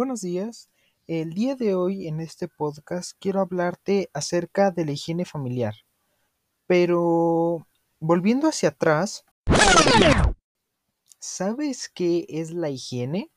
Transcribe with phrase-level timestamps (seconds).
[0.00, 0.70] Buenos días.
[1.06, 5.74] El día de hoy en este podcast quiero hablarte acerca de la higiene familiar.
[6.66, 7.66] Pero
[7.98, 9.26] volviendo hacia atrás,
[11.18, 13.30] ¿sabes qué es la higiene?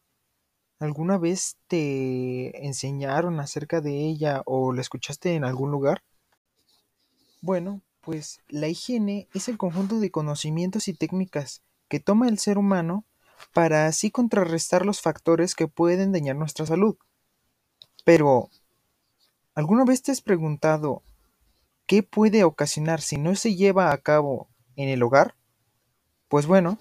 [0.79, 6.02] ¿Alguna vez te enseñaron acerca de ella o la escuchaste en algún lugar?
[7.41, 12.57] Bueno, pues la higiene es el conjunto de conocimientos y técnicas que toma el ser
[12.57, 13.04] humano
[13.53, 16.95] para así contrarrestar los factores que pueden dañar nuestra salud.
[18.05, 18.49] Pero,
[19.55, 21.03] ¿alguna vez te has preguntado
[21.85, 25.35] qué puede ocasionar si no se lleva a cabo en el hogar?
[26.27, 26.77] Pues bueno,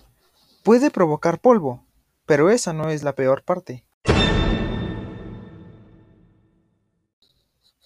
[0.63, 1.85] puede provocar polvo,
[2.27, 3.85] pero esa no es la peor parte.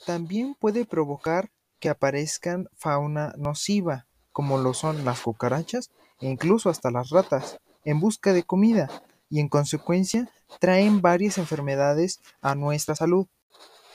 [0.07, 1.51] También puede provocar
[1.81, 8.01] que aparezcan fauna nociva, como lo son las cucarachas e incluso hasta las ratas, en
[8.01, 8.91] busca de comida,
[9.31, 13.27] y en consecuencia traen varias enfermedades a nuestra salud.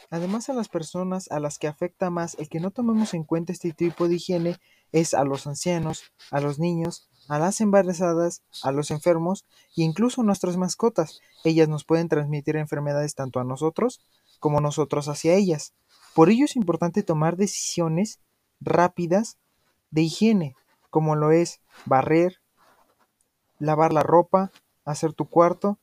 [0.10, 3.54] Además a las personas a las que afecta más el que no tomemos en cuenta
[3.54, 4.58] este tipo de higiene
[4.92, 9.46] es a los ancianos, a los niños, a las embarazadas, a los enfermos
[9.78, 11.22] e incluso a nuestras mascotas.
[11.46, 14.02] Ellas nos pueden transmitir enfermedades tanto a nosotros
[14.40, 15.74] como nosotros hacia ellas.
[16.14, 18.20] Por ello es importante tomar decisiones
[18.60, 19.38] rápidas
[19.92, 20.56] de higiene,
[20.90, 22.41] como lo es barrer,
[23.62, 24.52] lavar la ropa,
[24.86, 25.78] hacer tu cuarto,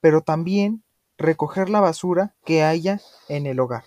[0.00, 0.82] pero también
[1.16, 3.84] recoger la basura que haya en el hogar.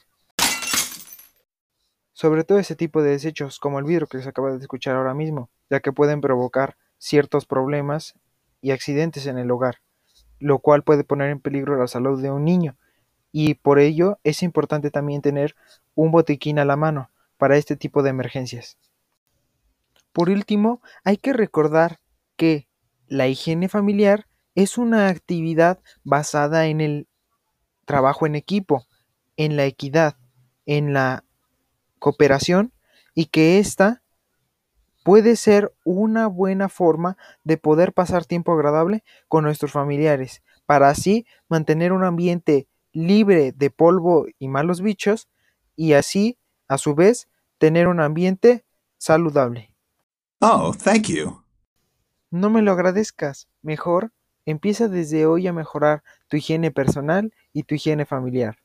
[2.13, 5.13] Sobre todo ese tipo de desechos, como el vidrio que se acaba de escuchar ahora
[5.13, 8.13] mismo, ya que pueden provocar ciertos problemas
[8.61, 9.77] y accidentes en el hogar,
[10.39, 12.77] lo cual puede poner en peligro la salud de un niño
[13.31, 15.55] y por ello es importante también tener
[15.95, 18.77] un botiquín a la mano para este tipo de emergencias.
[20.11, 21.99] Por último, hay que recordar
[22.35, 22.67] que
[23.11, 27.09] la higiene familiar es una actividad basada en el
[27.83, 28.87] trabajo en equipo,
[29.35, 30.15] en la equidad,
[30.65, 31.25] en la
[31.99, 32.71] cooperación
[33.13, 34.01] y que ésta
[35.03, 41.25] puede ser una buena forma de poder pasar tiempo agradable con nuestros familiares, para así
[41.49, 45.27] mantener un ambiente libre de polvo y malos bichos
[45.75, 46.37] y así,
[46.69, 47.27] a su vez,
[47.57, 48.63] tener un ambiente
[48.97, 49.75] saludable.
[50.39, 51.40] Oh, thank you.
[52.31, 54.11] No me lo agradezcas, mejor
[54.45, 58.57] empieza desde hoy a mejorar tu higiene personal y tu higiene familiar.